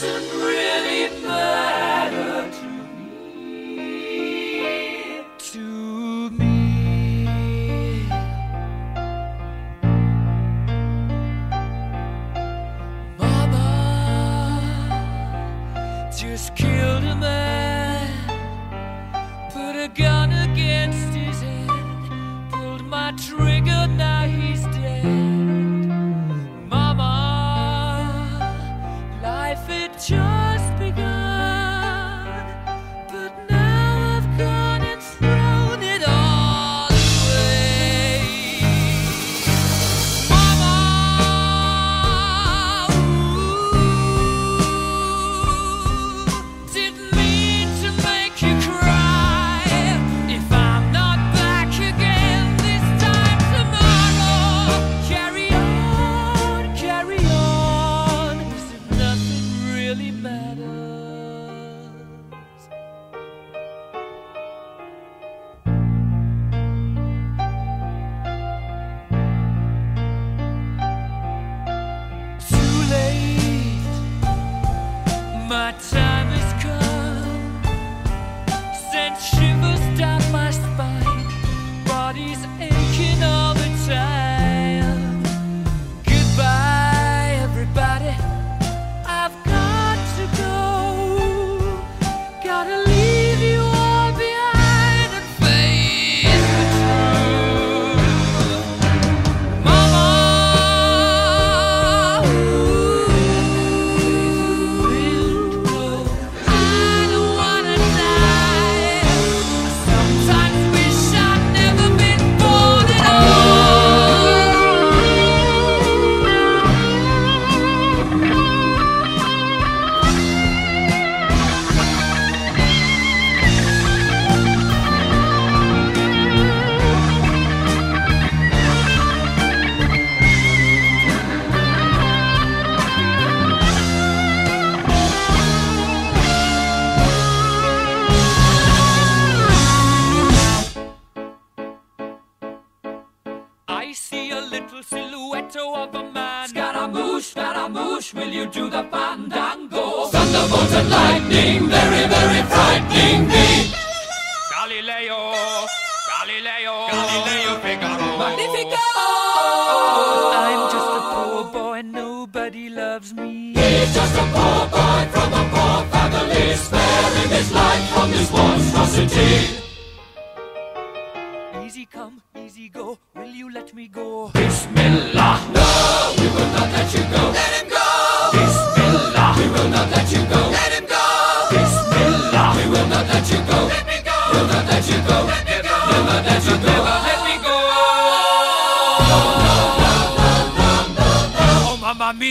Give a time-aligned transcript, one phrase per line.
[0.00, 0.29] doesn't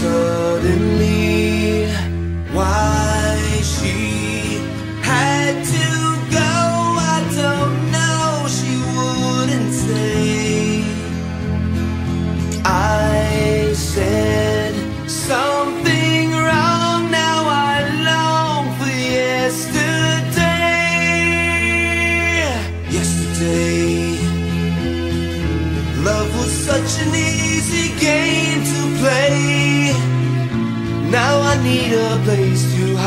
[0.00, 0.37] sun.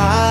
[0.02, 0.31] high.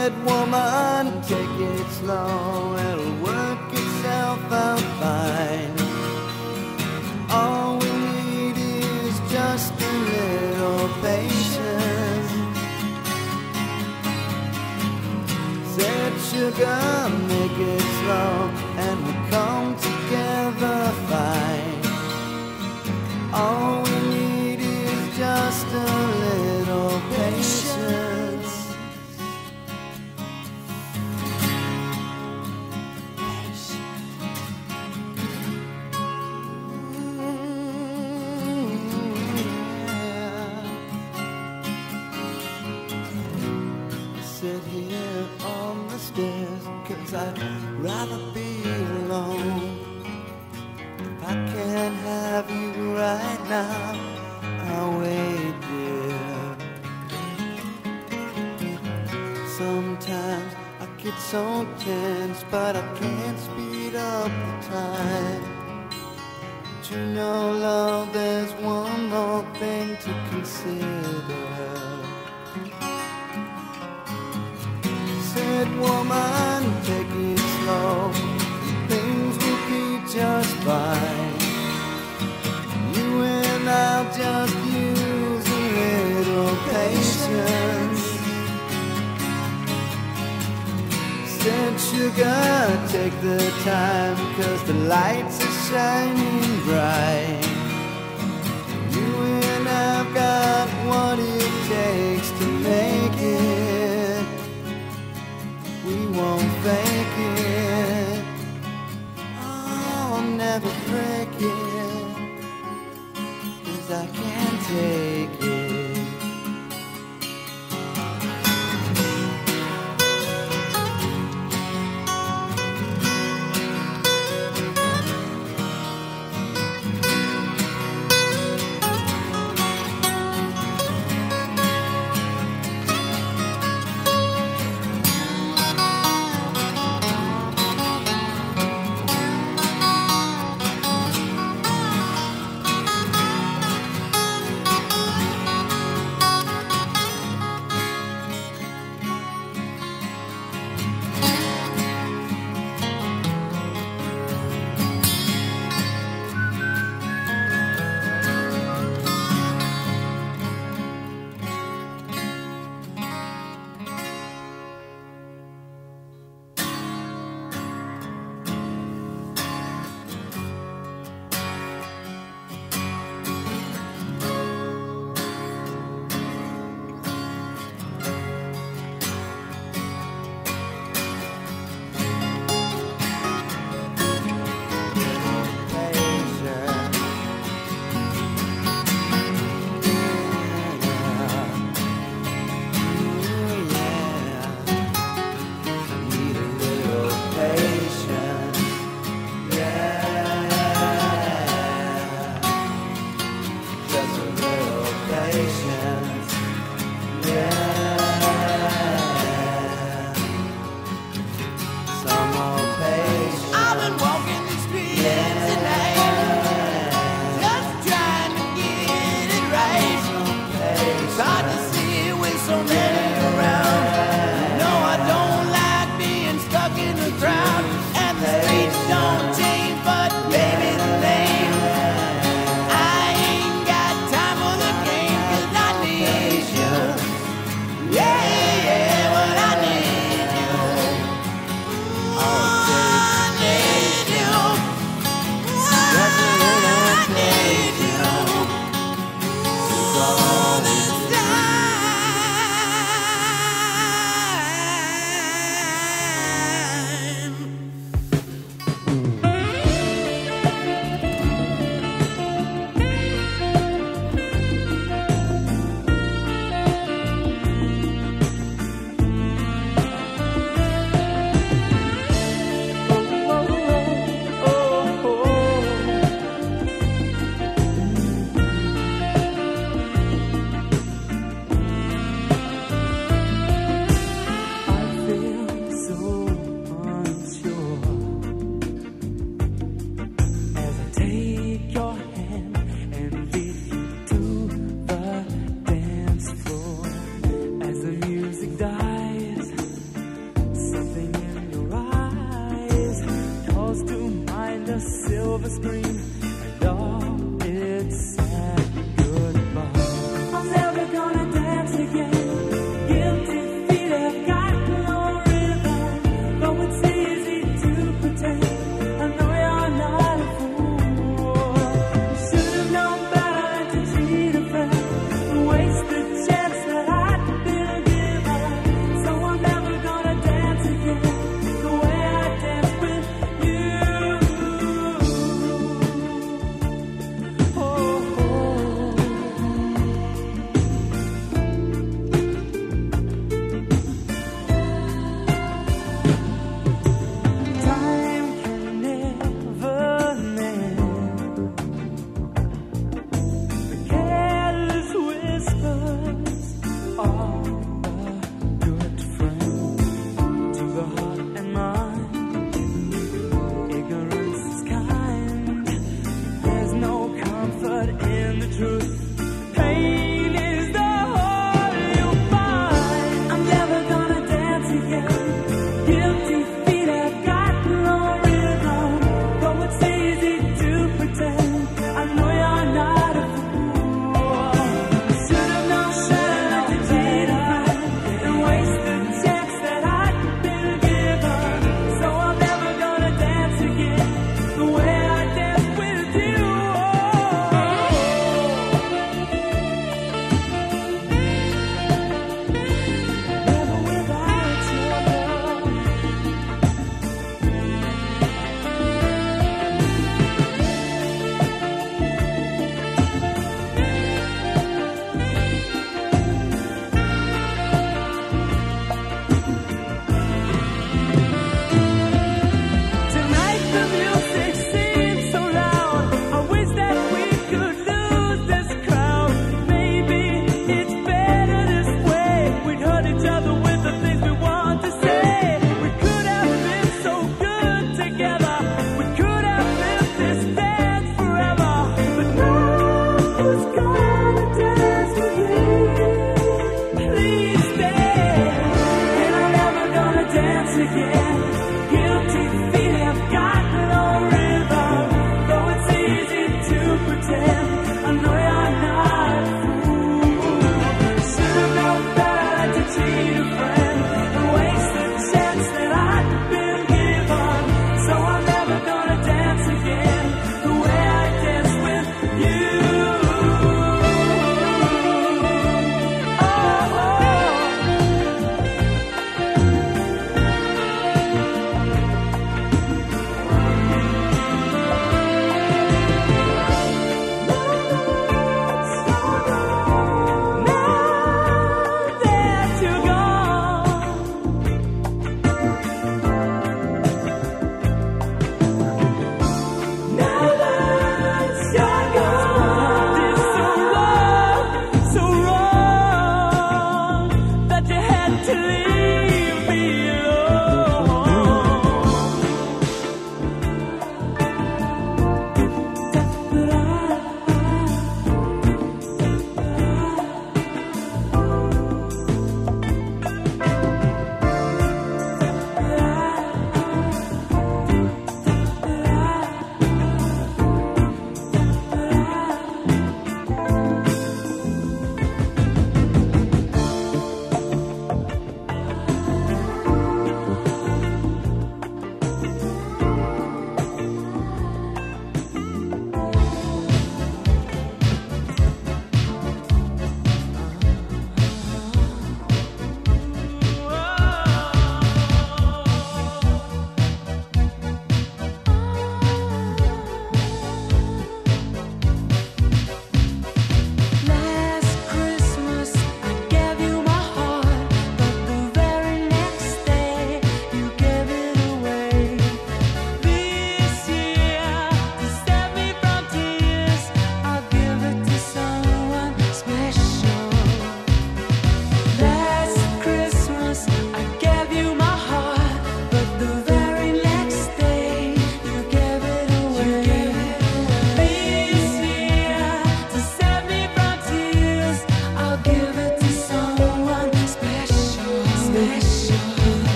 [0.00, 1.22] head, woman.
[1.22, 5.49] Take it slow, it'll work itself out fine.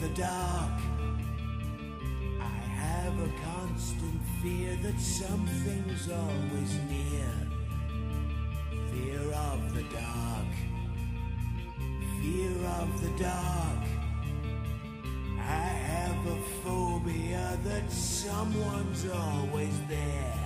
[0.00, 0.80] the dark.
[2.40, 7.32] I have a constant fear that something's always near.
[8.92, 10.52] Fear of the dark.
[12.22, 13.84] Fear of the dark.
[15.38, 20.39] I have a phobia that someone's always there.